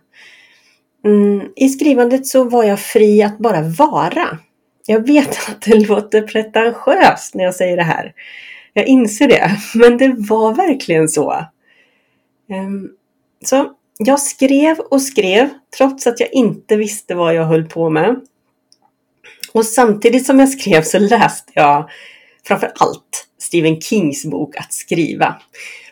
Mm, 1.04 1.48
I 1.56 1.68
skrivandet 1.68 2.26
så 2.26 2.44
var 2.44 2.64
jag 2.64 2.80
fri 2.80 3.22
att 3.22 3.38
bara 3.38 3.62
vara. 3.62 4.38
jag 4.86 5.06
vet 5.06 5.28
att 5.48 5.62
det 5.62 5.88
låter 5.88 6.22
pretentiöst 6.22 7.34
när 7.34 7.44
jag 7.44 7.54
säger 7.54 7.76
det 7.76 7.82
här. 7.82 8.12
Jag 8.72 8.86
inser 8.86 9.28
det, 9.28 9.50
men 9.74 9.98
det 9.98 10.14
var 10.18 10.54
verkligen 10.54 11.08
så. 11.08 11.44
Ehm, 12.50 12.90
så 13.44 13.72
jag 13.98 14.20
skrev 14.20 14.78
och 14.78 15.02
skrev 15.02 15.48
trots 15.78 16.06
att 16.06 16.20
jag 16.20 16.32
inte 16.32 16.76
visste 16.76 17.14
vad 17.14 17.34
jag 17.34 17.44
höll 17.44 17.64
på 17.64 17.90
med. 17.90 18.20
Och 19.54 19.66
samtidigt 19.66 20.26
som 20.26 20.38
jag 20.38 20.48
skrev 20.48 20.82
så 20.82 20.98
läste 20.98 21.52
jag 21.54 21.90
framför 22.46 22.72
allt 22.74 23.28
Stephen 23.38 23.80
Kings 23.80 24.24
bok 24.24 24.56
Att 24.56 24.72
skriva. 24.72 25.36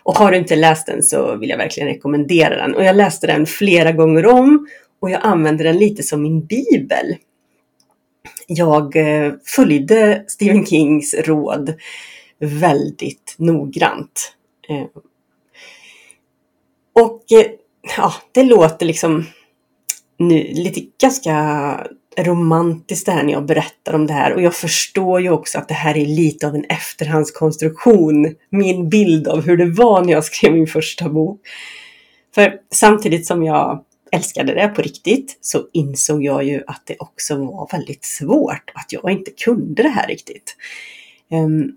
Och 0.02 0.14
har 0.14 0.30
du 0.30 0.36
inte 0.36 0.56
läst 0.56 0.86
den 0.86 1.02
så 1.02 1.36
vill 1.36 1.50
jag 1.50 1.58
verkligen 1.58 1.88
rekommendera 1.88 2.56
den. 2.56 2.74
Och 2.74 2.84
jag 2.84 2.96
läste 2.96 3.26
den 3.26 3.46
flera 3.46 3.92
gånger 3.92 4.26
om 4.26 4.66
och 5.00 5.10
jag 5.10 5.20
använde 5.22 5.64
den 5.64 5.76
lite 5.76 6.02
som 6.02 6.22
min 6.22 6.46
bibel. 6.46 7.16
Jag 8.46 8.96
eh, 8.96 9.32
följde 9.44 10.24
Stephen 10.28 10.66
Kings 10.66 11.14
råd 11.14 11.74
väldigt 12.38 13.34
noggrant. 13.38 14.34
Eh, 14.68 14.86
och 16.92 17.32
eh, 17.32 17.46
ja, 17.96 18.14
det 18.32 18.42
låter 18.42 18.86
liksom 18.86 19.26
nu 20.18 20.42
lite 20.52 20.80
ganska 21.00 21.86
romantiskt 22.16 23.06
det 23.06 23.12
här 23.12 23.22
när 23.22 23.32
jag 23.32 23.46
berättar 23.46 23.94
om 23.94 24.06
det 24.06 24.12
här 24.12 24.34
och 24.34 24.42
jag 24.42 24.54
förstår 24.54 25.20
ju 25.20 25.30
också 25.30 25.58
att 25.58 25.68
det 25.68 25.74
här 25.74 25.96
är 25.96 26.06
lite 26.06 26.46
av 26.46 26.54
en 26.54 26.64
efterhandskonstruktion. 26.64 28.34
Min 28.50 28.88
bild 28.88 29.28
av 29.28 29.42
hur 29.44 29.56
det 29.56 29.70
var 29.70 30.04
när 30.04 30.12
jag 30.12 30.24
skrev 30.24 30.52
min 30.52 30.66
första 30.66 31.08
bok. 31.08 31.40
För 32.34 32.54
samtidigt 32.70 33.26
som 33.26 33.44
jag 33.44 33.84
älskade 34.12 34.54
det 34.54 34.68
på 34.68 34.82
riktigt 34.82 35.38
så 35.40 35.62
insåg 35.72 36.24
jag 36.24 36.44
ju 36.44 36.62
att 36.66 36.82
det 36.86 36.96
också 36.98 37.36
var 37.36 37.68
väldigt 37.72 38.04
svårt, 38.04 38.70
att 38.74 38.92
jag 38.92 39.10
inte 39.10 39.30
kunde 39.30 39.82
det 39.82 39.88
här 39.88 40.08
riktigt. 40.08 40.56
Ehm, 41.30 41.72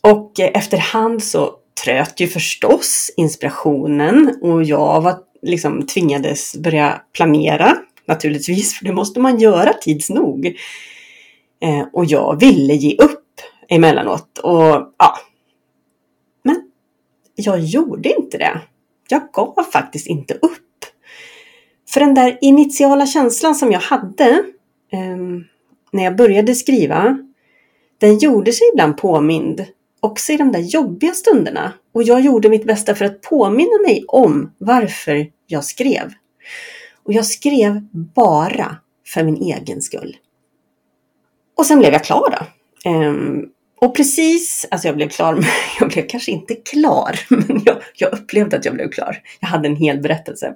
och 0.00 0.40
efterhand 0.40 1.22
så 1.22 1.54
tröt 1.84 2.20
ju 2.20 2.28
förstås 2.28 3.10
inspirationen 3.16 4.38
och 4.42 4.64
jag 4.64 5.00
var, 5.00 5.18
liksom 5.42 5.86
tvingades 5.86 6.56
börja 6.56 7.00
planera 7.12 7.76
naturligtvis, 8.10 8.78
för 8.78 8.84
det 8.84 8.92
måste 8.92 9.20
man 9.20 9.38
göra 9.38 9.72
tids 9.72 10.10
nog. 10.10 10.46
Eh, 11.62 11.86
och 11.92 12.04
jag 12.04 12.40
ville 12.40 12.74
ge 12.74 12.96
upp 12.96 13.40
emellanåt 13.68 14.38
och 14.38 14.94
ja. 14.98 15.18
Men 16.42 16.62
jag 17.34 17.60
gjorde 17.60 18.08
inte 18.08 18.38
det. 18.38 18.60
Jag 19.08 19.22
gav 19.32 19.64
faktiskt 19.72 20.06
inte 20.06 20.34
upp. 20.34 20.84
För 21.88 22.00
den 22.00 22.14
där 22.14 22.38
initiala 22.40 23.06
känslan 23.06 23.54
som 23.54 23.72
jag 23.72 23.80
hade 23.80 24.28
eh, 24.92 25.16
när 25.92 26.04
jag 26.04 26.16
började 26.16 26.54
skriva, 26.54 27.18
den 27.98 28.18
gjorde 28.18 28.52
sig 28.52 28.66
ibland 28.72 28.96
påmind 28.96 29.64
också 30.00 30.32
i 30.32 30.36
de 30.36 30.52
där 30.52 30.60
jobbiga 30.60 31.12
stunderna. 31.12 31.72
Och 31.92 32.02
jag 32.02 32.20
gjorde 32.20 32.48
mitt 32.48 32.66
bästa 32.66 32.94
för 32.94 33.04
att 33.04 33.22
påminna 33.22 33.78
mig 33.86 34.04
om 34.08 34.54
varför 34.58 35.26
jag 35.46 35.64
skrev. 35.64 36.12
Och 37.04 37.12
jag 37.12 37.26
skrev 37.26 37.80
bara 37.92 38.76
för 39.06 39.24
min 39.24 39.42
egen 39.42 39.82
skull. 39.82 40.16
Och 41.56 41.66
sen 41.66 41.78
blev 41.78 41.92
jag 41.92 42.04
klar 42.04 42.36
då. 42.38 42.46
Ehm, 42.90 43.46
och 43.80 43.96
precis, 43.96 44.66
alltså 44.70 44.88
jag 44.88 44.96
blev 44.96 45.08
klar, 45.08 45.34
men 45.34 45.44
jag 45.80 45.88
blev 45.88 46.06
kanske 46.08 46.30
inte 46.30 46.54
klar, 46.54 47.20
men 47.28 47.62
jag, 47.64 47.76
jag 47.94 48.12
upplevde 48.12 48.56
att 48.56 48.64
jag 48.64 48.74
blev 48.74 48.90
klar. 48.90 49.18
Jag 49.40 49.48
hade 49.48 49.68
en 49.68 49.76
hel 49.76 50.00
berättelse. 50.00 50.54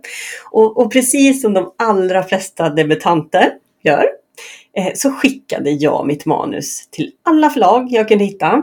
Och, 0.51 0.79
och 0.79 0.93
precis 0.93 1.43
som 1.43 1.53
de 1.53 1.75
allra 1.79 2.23
flesta 2.23 2.71
debutanter 2.71 3.51
gör, 3.83 4.07
eh, 4.77 4.93
så 4.95 5.11
skickade 5.11 5.71
jag 5.71 6.07
mitt 6.07 6.27
manus 6.27 6.89
till 6.91 7.13
alla 7.23 7.51
förlag 7.51 7.87
jag 7.91 8.09
kunde 8.09 8.25
hitta 8.25 8.63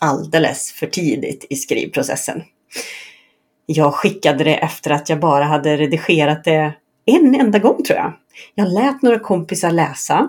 alldeles 0.00 0.72
för 0.72 0.86
tidigt 0.86 1.46
i 1.50 1.56
skrivprocessen. 1.56 2.42
Jag 3.66 3.94
skickade 3.94 4.44
det 4.44 4.54
efter 4.54 4.90
att 4.90 5.08
jag 5.08 5.20
bara 5.20 5.44
hade 5.44 5.76
redigerat 5.76 6.44
det 6.44 6.72
en 7.06 7.34
enda 7.34 7.58
gång 7.58 7.82
tror 7.82 7.98
jag. 7.98 8.12
Jag 8.54 8.68
lät 8.72 9.02
några 9.02 9.18
kompisar 9.18 9.70
läsa. 9.70 10.28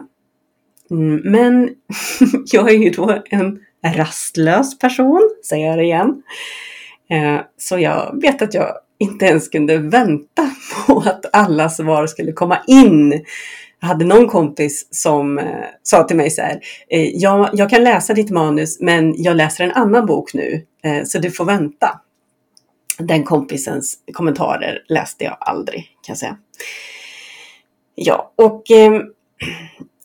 Mm, 0.91 1.21
men 1.23 1.69
jag 2.51 2.69
är 2.69 2.77
ju 2.77 2.89
då 2.89 3.23
en 3.29 3.59
rastlös 3.85 4.79
person, 4.79 5.29
säger 5.49 5.67
jag 5.67 5.77
det 5.77 5.83
igen. 5.83 6.23
Eh, 7.09 7.41
så 7.57 7.79
jag 7.79 8.21
vet 8.21 8.41
att 8.41 8.53
jag 8.53 8.67
inte 8.97 9.25
ens 9.25 9.49
kunde 9.49 9.77
vänta 9.77 10.49
på 10.87 10.99
att 10.99 11.25
alla 11.33 11.69
svar 11.69 12.07
skulle 12.07 12.31
komma 12.31 12.59
in. 12.67 13.23
Jag 13.79 13.87
hade 13.87 14.05
någon 14.05 14.27
kompis 14.27 14.87
som 14.91 15.37
eh, 15.37 15.45
sa 15.83 16.03
till 16.03 16.17
mig 16.17 16.29
så 16.29 16.41
här, 16.41 16.59
eh, 16.89 17.09
jag, 17.15 17.49
jag 17.53 17.69
kan 17.69 17.83
läsa 17.83 18.13
ditt 18.13 18.29
manus 18.29 18.81
men 18.81 19.23
jag 19.23 19.35
läser 19.35 19.63
en 19.63 19.71
annan 19.71 20.05
bok 20.05 20.33
nu 20.33 20.63
så 21.05 21.19
du 21.19 21.31
får 21.31 21.45
vänta 21.45 22.01
den 22.97 23.23
kompisens 23.23 23.97
kommentarer 24.13 24.83
läste 24.87 25.23
jag 25.23 25.37
aldrig 25.39 25.81
kan 25.81 26.13
jag 26.13 26.17
säga. 26.17 26.37
Ja, 27.95 28.33
och 28.35 28.71
eh, 28.71 29.01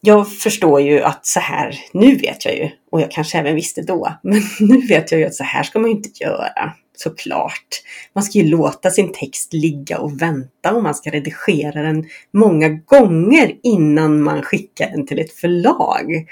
jag 0.00 0.32
förstår 0.32 0.80
ju 0.80 1.02
att 1.02 1.26
så 1.26 1.40
här, 1.40 1.78
nu 1.92 2.16
vet 2.16 2.44
jag 2.44 2.56
ju, 2.56 2.70
och 2.90 3.00
jag 3.00 3.11
kanske 3.11 3.38
även 3.38 3.54
visste 3.54 3.82
då, 3.82 4.12
men 4.22 4.40
nu 4.61 4.87
vet 4.87 5.12
jag 5.12 5.20
ju 5.20 5.26
att 5.26 5.34
så 5.34 5.44
här 5.44 5.62
ska 5.62 5.78
man 5.78 5.90
ju 5.90 5.96
inte 5.96 6.25
göra. 6.25 6.72
Såklart. 6.96 7.82
Man 8.12 8.25
ska 8.25 8.38
ju 8.38 8.44
låta 8.44 8.90
sin 8.90 9.12
text 9.12 9.52
ligga 9.52 9.99
och 9.99 10.22
vänta 10.22 10.72
och 10.75 10.82
man 10.82 10.94
ska 10.94 11.11
redigera 11.11 11.82
den 11.82 12.04
många 12.32 12.68
gånger 12.68 13.52
innan 13.62 14.22
man 14.22 14.42
skickar 14.42 14.90
den 14.90 15.06
till 15.06 15.18
ett 15.18 15.32
förlag. 15.32 16.26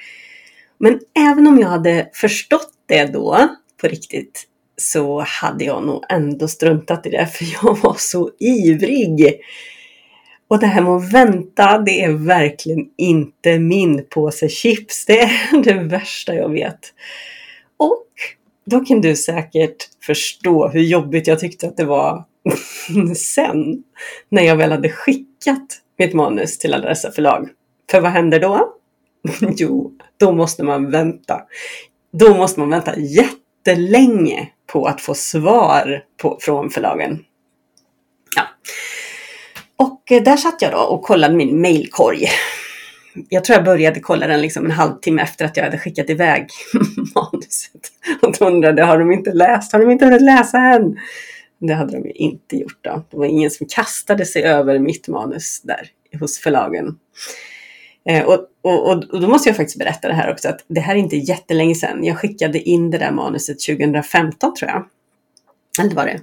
Men 0.78 1.00
även 1.18 1.46
om 1.46 1.58
jag 1.58 1.68
hade 1.68 2.10
förstått 2.12 2.72
det 2.86 3.04
då 3.04 3.48
på 3.80 3.86
riktigt 3.86 4.46
så 4.80 5.20
hade 5.20 5.64
jag 5.64 5.82
nog 5.82 6.04
ändå 6.08 6.48
struntat 6.48 7.06
i 7.06 7.10
det 7.10 7.26
för 7.26 7.46
jag 7.62 7.78
var 7.82 7.96
så 7.98 8.30
ivrig. 8.38 9.40
Och 10.48 10.58
det 10.60 10.66
här 10.66 10.82
med 10.82 10.92
att 10.92 11.12
vänta, 11.12 11.78
det 11.78 12.04
är 12.04 12.12
verkligen 12.12 12.86
inte 12.96 13.58
min 13.58 14.06
påse 14.08 14.48
chips. 14.48 15.06
Det 15.06 15.20
är 15.20 15.62
det 15.64 15.74
värsta 15.74 16.34
jag 16.34 16.48
vet. 16.52 16.78
Och 17.76 18.06
då 18.66 18.80
kan 18.80 19.00
du 19.00 19.16
säkert 19.16 19.76
förstå 20.02 20.68
hur 20.68 20.80
jobbigt 20.80 21.26
jag 21.26 21.38
tyckte 21.38 21.68
att 21.68 21.76
det 21.76 21.84
var 21.84 22.24
sen 23.16 23.82
när 24.28 24.42
jag 24.42 24.56
väl 24.56 24.70
hade 24.70 24.88
skickat 24.88 25.80
mitt 25.98 26.14
manus 26.14 26.58
till 26.58 26.74
alla 26.74 26.88
dessa 26.88 27.10
förlag. 27.10 27.48
För 27.90 28.00
vad 28.00 28.10
händer 28.10 28.40
då? 28.40 28.74
jo, 29.56 29.92
då 30.16 30.32
måste 30.32 30.62
man 30.62 30.90
vänta. 30.90 31.42
Då 32.12 32.34
måste 32.34 32.60
man 32.60 32.70
vänta 32.70 32.94
jättelänge 33.66 34.48
på 34.66 34.86
att 34.86 35.00
få 35.00 35.14
svar 35.14 36.02
på, 36.22 36.38
från 36.40 36.70
förlagen. 36.70 37.24
Ja. 38.36 38.42
Och 39.76 40.12
eh, 40.12 40.22
där 40.22 40.36
satt 40.36 40.62
jag 40.62 40.72
då 40.72 40.78
och 40.78 41.02
kollade 41.02 41.34
min 41.34 41.60
mailkorg. 41.60 42.26
Jag 43.28 43.44
tror 43.44 43.56
jag 43.56 43.64
började 43.64 44.00
kolla 44.00 44.26
den 44.26 44.40
liksom 44.40 44.64
en 44.64 44.70
halvtimme 44.70 45.22
efter 45.22 45.44
att 45.44 45.56
jag 45.56 45.64
hade 45.64 45.78
skickat 45.78 46.10
iväg 46.10 46.48
manuset. 47.14 47.92
Och 48.22 48.42
undrade, 48.42 48.82
har 48.82 48.98
de 48.98 49.12
inte 49.12 49.32
läst? 49.32 49.72
Har 49.72 49.80
de 49.80 49.90
inte 49.90 50.04
hunnit 50.04 50.22
läsa 50.22 50.58
än? 50.58 50.98
Det 51.58 51.74
hade 51.74 51.92
de 51.92 52.04
ju 52.04 52.12
inte 52.12 52.56
gjort 52.56 52.78
då. 52.80 53.04
Det 53.10 53.16
var 53.16 53.24
ingen 53.24 53.50
som 53.50 53.66
kastade 53.70 54.26
sig 54.26 54.42
över 54.42 54.78
mitt 54.78 55.08
manus 55.08 55.60
där 55.62 55.88
hos 56.20 56.38
förlagen. 56.38 56.96
Eh, 58.10 58.24
och, 58.24 58.46
och, 58.62 58.88
och, 58.88 59.20
då 59.20 59.28
måste 59.28 59.48
jag 59.48 59.56
faktiskt 59.56 59.78
berätta 59.78 60.08
det 60.08 60.14
här 60.14 60.32
också, 60.32 60.48
att 60.48 60.64
det 60.68 60.80
här 60.80 60.94
är 60.94 60.98
inte 60.98 61.16
jättelänge 61.16 61.74
sedan. 61.74 62.04
Jag 62.04 62.18
skickade 62.18 62.60
in 62.60 62.90
det 62.90 62.98
där 62.98 63.12
manuset 63.12 63.60
2015 63.60 64.54
tror 64.54 64.70
jag. 64.70 64.86
Eller 65.80 65.94
var 65.94 66.06
det. 66.06 66.20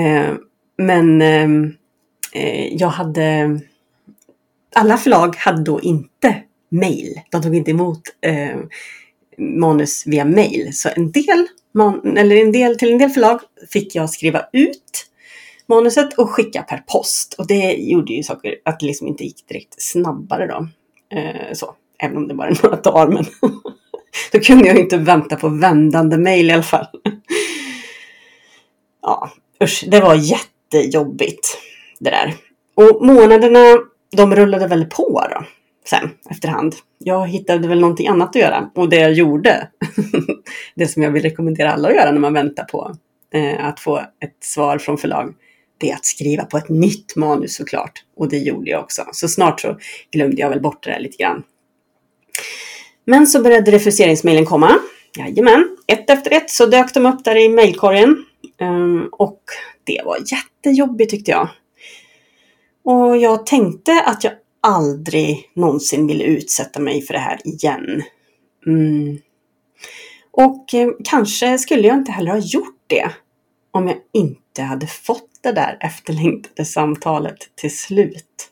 Eh, 0.00 0.34
men 0.78 1.22
eh, 1.22 2.66
jag 2.72 2.88
hade... 2.88 3.60
Alla 4.74 4.96
förlag 4.96 5.36
hade 5.36 5.62
då 5.62 5.80
inte 5.80 6.42
mail. 6.70 7.20
De 7.30 7.42
tog 7.42 7.54
inte 7.54 7.70
emot 7.70 8.00
manus 9.38 10.06
via 10.06 10.24
mail. 10.24 10.68
Så 10.72 10.88
en 10.96 11.12
del, 11.12 11.46
man, 11.74 12.16
eller 12.16 12.36
en 12.36 12.52
del, 12.52 12.78
till 12.78 12.92
en 12.92 12.98
del 12.98 13.10
förlag 13.10 13.40
fick 13.72 13.94
jag 13.94 14.10
skriva 14.10 14.46
ut 14.52 15.06
manuset 15.68 16.18
och 16.18 16.30
skicka 16.30 16.62
per 16.62 16.78
post. 16.78 17.34
Och 17.38 17.46
det 17.46 17.72
gjorde 17.72 18.12
ju 18.12 18.22
saker 18.22 18.56
att 18.64 18.80
det 18.80 18.86
liksom 18.86 19.08
inte 19.08 19.24
gick 19.24 19.48
direkt 19.48 19.82
snabbare 19.82 20.46
då. 20.46 20.68
Eh, 21.12 21.52
så, 21.52 21.74
även 21.98 22.16
om 22.16 22.28
det 22.28 22.34
bara 22.34 22.48
är 22.48 22.58
några 22.62 22.76
dagar. 22.76 23.08
Men 23.08 23.24
då 24.32 24.40
kunde 24.40 24.68
jag 24.68 24.78
inte 24.78 24.96
vänta 24.96 25.36
på 25.36 25.48
vändande 25.48 26.16
mejl 26.16 26.50
i 26.50 26.52
alla 26.52 26.62
fall. 26.62 26.86
ja, 29.02 29.30
usch, 29.64 29.84
det 29.88 30.00
var 30.00 30.14
jättejobbigt 30.14 31.58
det 31.98 32.10
där. 32.10 32.34
Och 32.74 33.06
månaderna, 33.06 33.78
de 34.16 34.36
rullade 34.36 34.66
väl 34.66 34.84
på 34.84 35.26
då 35.30 35.44
sen 35.84 36.10
efterhand. 36.30 36.74
Jag 36.98 37.28
hittade 37.28 37.68
väl 37.68 37.80
någonting 37.80 38.08
annat 38.08 38.28
att 38.28 38.42
göra 38.42 38.70
och 38.74 38.88
det 38.88 38.96
jag 38.96 39.12
gjorde, 39.12 39.68
det 40.74 40.86
som 40.86 41.02
jag 41.02 41.10
vill 41.10 41.22
rekommendera 41.22 41.72
alla 41.72 41.88
att 41.88 41.94
göra 41.94 42.10
när 42.10 42.20
man 42.20 42.34
väntar 42.34 42.64
på 42.64 42.96
eh, 43.34 43.64
att 43.64 43.80
få 43.80 43.98
ett 43.98 44.36
svar 44.40 44.78
från 44.78 44.98
förlag, 44.98 45.34
det 45.82 45.90
är 45.90 45.94
att 45.94 46.06
skriva 46.06 46.44
på 46.44 46.58
ett 46.58 46.68
nytt 46.68 47.16
manus 47.16 47.56
såklart. 47.56 48.04
Och 48.16 48.28
det 48.28 48.38
gjorde 48.38 48.70
jag 48.70 48.82
också. 48.82 49.02
Så 49.12 49.28
snart 49.28 49.60
så 49.60 49.78
glömde 50.12 50.40
jag 50.40 50.48
väl 50.48 50.60
bort 50.60 50.82
det 50.82 50.90
där 50.90 51.00
lite 51.00 51.16
grann. 51.16 51.42
Men 53.04 53.26
så 53.26 53.42
började 53.42 53.70
refuseringsmailen 53.70 54.44
komma. 54.44 54.78
Jajamän, 55.18 55.76
ett 55.86 56.10
efter 56.10 56.32
ett 56.32 56.50
så 56.50 56.66
dök 56.66 56.94
de 56.94 57.06
upp 57.06 57.24
där 57.24 57.36
i 57.36 57.48
mailkorgen. 57.48 58.24
Ehm, 58.60 59.08
och 59.12 59.42
det 59.84 60.02
var 60.04 60.18
jättejobbigt 60.32 61.10
tyckte 61.10 61.30
jag. 61.30 61.48
Och 62.84 63.16
jag 63.16 63.46
tänkte 63.46 64.02
att 64.06 64.24
jag 64.24 64.32
aldrig 64.60 65.50
någonsin 65.54 66.06
ville 66.06 66.24
utsätta 66.24 66.80
mig 66.80 67.02
för 67.02 67.14
det 67.14 67.20
här 67.20 67.38
igen. 67.44 68.02
Mm. 68.66 69.18
Och 70.30 70.74
ehm, 70.74 70.94
kanske 71.04 71.58
skulle 71.58 71.88
jag 71.88 71.96
inte 71.96 72.12
heller 72.12 72.30
ha 72.30 72.38
gjort 72.38 72.84
det 72.86 73.10
om 73.70 73.88
jag 73.88 73.96
inte 74.12 74.62
hade 74.62 74.86
fått 74.86 75.31
det 75.42 75.52
där 75.52 75.78
efterlängtade 75.80 76.64
samtalet 76.64 77.36
till 77.54 77.76
slut. 77.76 78.50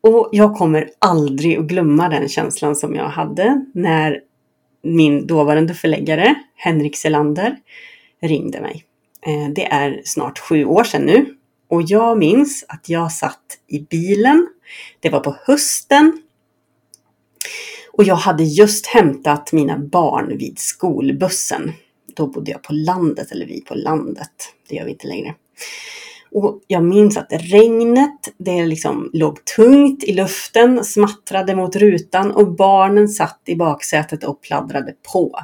Och 0.00 0.28
jag 0.32 0.56
kommer 0.56 0.90
aldrig 0.98 1.58
att 1.58 1.64
glömma 1.64 2.08
den 2.08 2.28
känslan 2.28 2.76
som 2.76 2.94
jag 2.94 3.08
hade 3.08 3.64
när 3.74 4.20
min 4.82 5.26
dåvarande 5.26 5.74
förläggare 5.74 6.34
Henrik 6.54 6.96
Selander 6.96 7.56
ringde 8.22 8.60
mig. 8.60 8.84
Eh, 9.26 9.48
det 9.54 9.66
är 9.66 10.02
snart 10.04 10.38
sju 10.38 10.64
år 10.64 10.84
sedan 10.84 11.02
nu 11.02 11.36
och 11.72 11.82
jag 11.82 12.18
minns 12.18 12.64
att 12.68 12.88
jag 12.88 13.12
satt 13.12 13.58
i 13.68 13.80
bilen. 13.80 14.48
Det 15.00 15.10
var 15.10 15.20
på 15.20 15.36
hösten. 15.46 16.22
Och 17.92 18.04
jag 18.04 18.16
hade 18.16 18.44
just 18.44 18.86
hämtat 18.86 19.52
mina 19.52 19.78
barn 19.78 20.38
vid 20.38 20.58
skolbussen. 20.58 21.72
Då 22.16 22.26
bodde 22.26 22.50
jag 22.50 22.62
på 22.62 22.72
landet, 22.72 23.32
eller 23.32 23.46
vi 23.46 23.60
på 23.60 23.74
landet. 23.74 24.54
Det 24.68 24.74
gör 24.76 24.84
vi 24.84 24.90
inte 24.90 25.06
längre. 25.06 25.34
Och 26.34 26.60
jag 26.66 26.84
minns 26.84 27.16
att 27.16 27.26
regnet, 27.30 28.34
det 28.38 28.66
liksom 28.66 29.10
låg 29.12 29.44
tungt 29.44 30.04
i 30.04 30.12
luften, 30.12 30.84
smattrade 30.84 31.56
mot 31.56 31.76
rutan 31.76 32.30
och 32.30 32.54
barnen 32.54 33.08
satt 33.08 33.40
i 33.46 33.56
baksätet 33.56 34.24
och 34.24 34.40
pladdrade 34.40 34.94
på. 35.12 35.38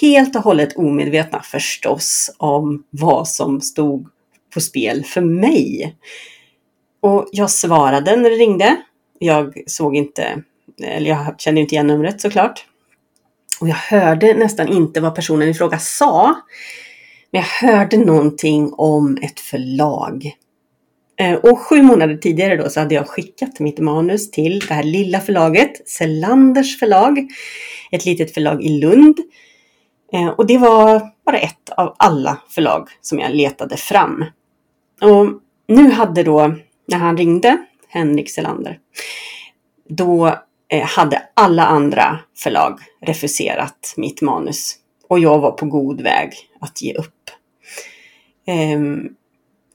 Helt 0.00 0.36
och 0.36 0.42
hållet 0.42 0.76
omedvetna 0.76 1.42
förstås 1.42 2.34
om 2.36 2.84
vad 2.90 3.28
som 3.28 3.60
stod 3.60 4.08
på 4.54 4.60
spel 4.60 5.04
för 5.04 5.20
mig. 5.20 5.96
Och 7.00 7.28
jag 7.32 7.50
svarade 7.50 8.16
när 8.16 8.30
det 8.30 8.36
ringde. 8.36 8.76
Jag 9.18 9.62
såg 9.66 9.96
inte, 9.96 10.42
eller 10.82 11.10
jag 11.10 11.40
kände 11.40 11.60
inte 11.60 11.74
igen 11.74 11.86
numret 11.86 12.20
såklart. 12.20 12.66
Och 13.60 13.68
jag 13.68 13.74
hörde 13.74 14.34
nästan 14.34 14.68
inte 14.68 15.00
vad 15.00 15.14
personen 15.14 15.48
i 15.48 15.54
fråga 15.54 15.78
sa. 15.78 16.34
Men 17.32 17.42
jag 17.42 17.68
hörde 17.68 17.96
någonting 17.96 18.72
om 18.72 19.18
ett 19.22 19.40
förlag. 19.40 20.32
Eh, 21.20 21.34
och 21.34 21.58
sju 21.58 21.82
månader 21.82 22.16
tidigare 22.16 22.56
då 22.56 22.70
så 22.70 22.80
hade 22.80 22.94
jag 22.94 23.08
skickat 23.08 23.60
mitt 23.60 23.78
manus 23.78 24.30
till 24.30 24.58
det 24.58 24.74
här 24.74 24.82
lilla 24.82 25.20
förlaget, 25.20 25.88
Selanders 25.88 26.78
förlag. 26.78 27.28
Ett 27.90 28.04
litet 28.04 28.34
förlag 28.34 28.64
i 28.64 28.68
Lund. 28.80 29.18
Eh, 30.12 30.28
och 30.28 30.46
det 30.46 30.58
var 30.58 31.02
bara 31.26 31.38
ett 31.38 31.70
av 31.76 31.94
alla 31.98 32.38
förlag 32.48 32.88
som 33.00 33.18
jag 33.18 33.34
letade 33.34 33.76
fram. 33.76 34.24
Och 35.00 35.26
nu 35.68 35.90
hade 35.90 36.22
då, 36.22 36.54
när 36.86 36.98
han 36.98 37.16
ringde, 37.16 37.56
Henrik 37.88 38.30
Selander, 38.30 38.78
då 39.88 40.26
eh, 40.72 40.84
hade 40.84 41.22
alla 41.34 41.66
andra 41.66 42.18
förlag 42.36 42.80
refuserat 43.00 43.94
mitt 43.96 44.22
manus. 44.22 44.76
Och 45.08 45.18
jag 45.18 45.38
var 45.38 45.50
på 45.50 45.66
god 45.66 46.00
väg 46.00 46.32
att 46.60 46.82
ge 46.82 46.94
upp. 46.94 47.17
Ehm, 48.48 49.08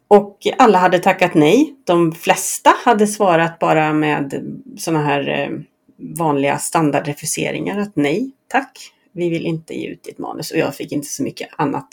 och 0.08 0.38
alla 0.58 0.78
hade 0.78 1.00
tackat 1.00 1.34
nej. 1.34 1.76
De 1.84 2.12
flesta 2.12 2.74
hade 2.86 3.08
svarat 3.08 3.60
bara 3.60 3.94
med 3.94 4.44
sådana 4.78 5.04
här 5.06 5.30
eh, 5.30 5.50
vanliga 6.18 6.58
standardrefuseringar 6.58 7.80
att 7.80 7.96
nej, 7.96 8.32
tack. 8.48 8.90
Vi 9.12 9.30
vill 9.30 9.46
inte 9.46 9.74
ge 9.74 9.88
ut 9.88 10.04
ditt 10.04 10.20
manus 10.20 10.52
och 10.52 10.58
jag 10.58 10.76
fick 10.76 10.92
inte 10.92 11.08
så 11.08 11.24
mycket 11.24 11.50
annat. 11.58 11.88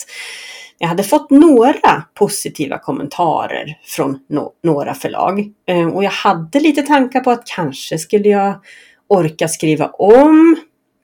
Jag 0.77 0.87
hade 0.87 1.03
fått 1.03 1.29
några 1.29 2.03
positiva 2.13 2.77
kommentarer 2.77 3.79
från 3.83 4.19
no 4.29 4.53
några 4.63 4.93
förlag 4.93 5.51
ehm, 5.67 5.91
och 5.91 6.03
jag 6.03 6.11
hade 6.11 6.59
lite 6.59 6.81
tankar 6.81 7.19
på 7.19 7.31
att 7.31 7.45
kanske 7.45 7.97
skulle 7.97 8.29
jag 8.29 8.53
orka 9.07 9.47
skriva 9.47 9.87
om 9.87 10.57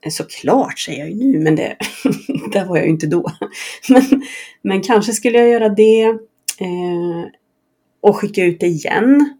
Eh, 0.06 0.10
såklart 0.10 0.80
säger 0.80 1.00
jag 1.00 1.10
ju 1.10 1.16
nu, 1.16 1.40
men 1.40 1.56
det, 1.56 1.78
där 2.54 2.66
var 2.66 2.78
jag 2.78 2.86
ju 2.86 2.92
inte 2.92 3.08
då. 3.08 3.32
Men, 3.90 4.24
men 4.62 4.82
kanske 4.82 5.14
skulle 5.14 5.38
jag 5.38 5.50
göra 5.50 5.70
det 5.70 6.04
eh, 6.60 7.26
och 8.02 8.16
skicka 8.16 8.44
ut 8.44 8.60
det 8.60 8.68
igen. 8.68 9.38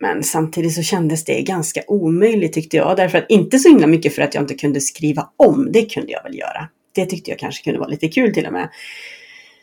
Men 0.00 0.22
samtidigt 0.22 0.74
så 0.74 0.82
kändes 0.82 1.24
det 1.24 1.42
ganska 1.42 1.82
omöjligt 1.86 2.52
tyckte 2.52 2.76
jag. 2.76 2.96
Därför 2.96 3.18
att 3.18 3.26
inte 3.28 3.58
så 3.58 3.68
himla 3.68 3.86
mycket 3.86 4.14
för 4.14 4.22
att 4.22 4.34
jag 4.34 4.42
inte 4.42 4.54
kunde 4.54 4.80
skriva 4.80 5.28
om. 5.36 5.72
Det 5.72 5.94
kunde 5.94 6.12
jag 6.12 6.22
väl 6.22 6.38
göra. 6.38 6.68
Det 6.94 7.06
tyckte 7.06 7.30
jag 7.30 7.38
kanske 7.38 7.64
kunde 7.64 7.78
vara 7.78 7.88
lite 7.88 8.08
kul 8.08 8.34
till 8.34 8.46
och 8.46 8.52
med. 8.52 8.68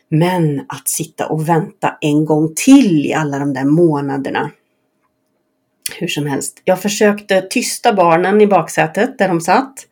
Men 0.08 0.60
att 0.68 0.88
sitta 0.88 1.26
och 1.26 1.48
vänta 1.48 1.98
en 2.00 2.24
gång 2.24 2.54
till 2.56 3.06
i 3.06 3.12
alla 3.12 3.38
de 3.38 3.54
där 3.54 3.64
månaderna. 3.64 4.50
Hur 5.98 6.08
som 6.08 6.26
helst. 6.26 6.62
Jag 6.64 6.82
försökte 6.82 7.40
tysta 7.40 7.92
barnen 7.92 8.40
i 8.40 8.46
baksätet 8.46 9.18
där 9.18 9.28
de 9.28 9.40
satt 9.40 9.86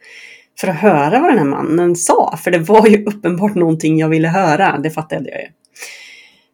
för 0.61 0.69
att 0.69 0.77
höra 0.77 1.21
vad 1.21 1.31
den 1.31 1.39
här 1.39 1.45
mannen 1.45 1.97
sa. 1.97 2.37
För 2.37 2.51
det 2.51 2.59
var 2.59 2.87
ju 2.87 3.05
uppenbart 3.05 3.55
någonting 3.55 3.99
jag 3.99 4.09
ville 4.09 4.29
höra, 4.29 4.79
det 4.79 4.91
fattade 4.91 5.31
jag 5.31 5.41
ju. 5.41 5.49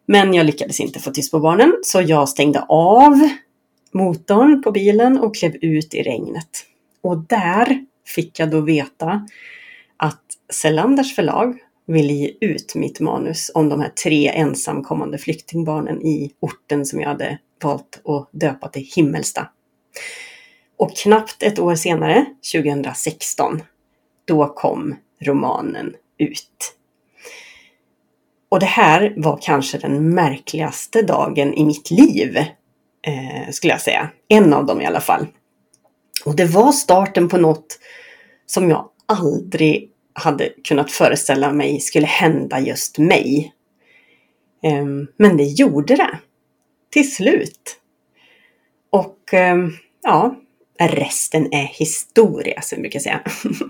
Men 0.05 0.33
jag 0.33 0.45
lyckades 0.45 0.79
inte 0.79 0.99
få 0.99 1.11
tyst 1.11 1.31
på 1.31 1.39
barnen, 1.39 1.73
så 1.83 2.01
jag 2.01 2.29
stängde 2.29 2.65
av 2.69 3.29
motorn 3.93 4.61
på 4.61 4.71
bilen 4.71 5.19
och 5.19 5.35
klev 5.35 5.55
ut 5.61 5.93
i 5.93 6.03
regnet. 6.03 6.65
Och 7.01 7.17
där 7.17 7.85
fick 8.15 8.39
jag 8.39 8.51
då 8.51 8.61
veta 8.61 9.27
att 9.97 10.21
Selanders 10.53 11.15
förlag 11.15 11.57
ville 11.87 12.13
ge 12.13 12.31
ut 12.41 12.75
mitt 12.75 12.99
manus 12.99 13.51
om 13.53 13.69
de 13.69 13.81
här 13.81 13.89
tre 13.89 14.27
ensamkommande 14.27 15.17
flyktingbarnen 15.17 16.01
i 16.01 16.31
orten 16.39 16.85
som 16.85 16.99
jag 16.99 17.07
hade 17.07 17.37
valt 17.63 18.01
att 18.05 18.29
döpa 18.31 18.67
till 18.67 18.87
Himmelsta. 18.95 19.47
Och 20.77 20.97
knappt 20.97 21.43
ett 21.43 21.59
år 21.59 21.75
senare, 21.75 22.25
2016, 22.53 23.61
då 24.25 24.47
kom 24.47 24.95
romanen 25.21 25.95
ut. 26.17 26.75
Och 28.49 28.59
det 28.59 28.65
här 28.65 29.13
var 29.17 29.39
kanske 29.41 29.77
den 29.77 30.13
märkligaste 30.13 31.01
dagen 31.01 31.53
i 31.53 31.65
mitt 31.65 31.91
liv, 31.91 32.37
eh, 33.07 33.51
skulle 33.51 33.73
jag 33.73 33.81
säga. 33.81 34.09
En 34.27 34.53
av 34.53 34.65
dem 34.65 34.81
i 34.81 34.85
alla 34.85 35.01
fall. 35.01 35.27
Och 36.25 36.35
det 36.35 36.45
var 36.45 36.71
starten 36.71 37.29
på 37.29 37.37
något 37.37 37.79
som 38.45 38.69
jag 38.69 38.89
aldrig 39.05 39.89
hade 40.13 40.49
kunnat 40.63 40.91
föreställa 40.91 41.51
mig 41.51 41.79
skulle 41.79 42.07
hända 42.07 42.59
just 42.59 42.97
mig. 42.97 43.53
Eh, 44.63 44.85
men 45.17 45.37
det 45.37 45.43
gjorde 45.43 45.95
det. 45.95 46.19
Till 46.89 47.13
slut. 47.13 47.79
Och 48.89 49.33
eh, 49.33 49.57
ja, 50.03 50.35
resten 50.79 51.53
är 51.53 51.65
historia, 51.65 52.61
som 52.61 52.75
jag 52.75 52.81
brukar 52.81 52.99
säga. 52.99 53.21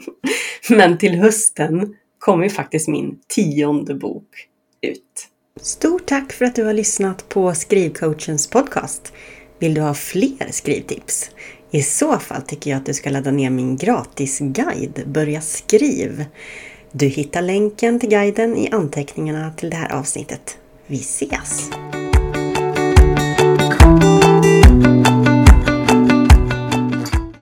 Men 0.69 0.97
till 0.97 1.15
hösten 1.15 1.95
kommer 2.19 2.49
faktiskt 2.49 2.87
min 2.87 3.19
tionde 3.27 3.95
bok 3.95 4.47
ut. 4.81 5.27
Stort 5.61 6.05
tack 6.05 6.33
för 6.33 6.45
att 6.45 6.55
du 6.55 6.63
har 6.63 6.73
lyssnat 6.73 7.29
på 7.29 7.53
Skrivcoachens 7.53 8.47
podcast. 8.47 9.13
Vill 9.59 9.73
du 9.73 9.81
ha 9.81 9.93
fler 9.93 10.51
skrivtips? 10.51 11.31
I 11.71 11.81
så 11.81 12.19
fall 12.19 12.41
tycker 12.41 12.71
jag 12.71 12.77
att 12.77 12.85
du 12.85 12.93
ska 12.93 13.09
ladda 13.09 13.31
ner 13.31 13.49
min 13.49 13.77
gratisguide 13.77 15.03
Börja 15.07 15.41
skriv. 15.41 16.25
Du 16.91 17.07
hittar 17.07 17.41
länken 17.41 17.99
till 17.99 18.09
guiden 18.09 18.57
i 18.57 18.69
anteckningarna 18.71 19.51
till 19.51 19.69
det 19.69 19.75
här 19.75 19.91
avsnittet. 19.91 20.57
Vi 20.87 20.97
ses! 20.97 21.69